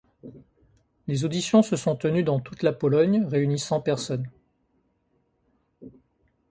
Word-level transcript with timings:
Les 1.05 1.25
auditions 1.25 1.61
se 1.61 1.75
sont 1.75 1.95
tenues 1.95 2.23
dans 2.23 2.39
toute 2.39 2.63
la 2.63 2.73
Pologne, 2.73 3.23
réunissant 3.23 3.79
personnes. 3.81 4.27